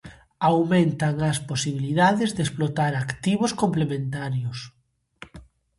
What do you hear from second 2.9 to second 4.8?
activos complementarios.